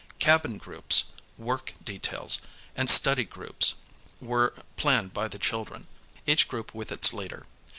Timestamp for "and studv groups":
2.75-3.75